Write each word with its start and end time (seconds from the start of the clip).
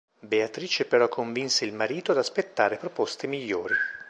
Beatrice 0.21 0.85
però 0.85 1.07
convinse 1.07 1.63
il 1.63 1.75
marito 1.75 2.11
ad 2.11 2.17
aspettare 2.17 2.77
proposte 2.77 3.27
migliori. 3.27 3.75